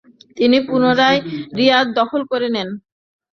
[0.37, 1.19] তিনি পুনরায়
[1.57, 2.69] রিয়াদ দখল করে নেন।